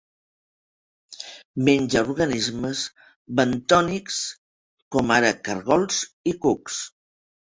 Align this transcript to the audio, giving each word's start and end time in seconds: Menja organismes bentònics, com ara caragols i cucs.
Menja 1.67 2.01
organismes 2.05 2.81
bentònics, 3.41 4.17
com 4.97 5.13
ara 5.19 5.31
caragols 5.49 6.03
i 6.33 6.37
cucs. 6.47 6.83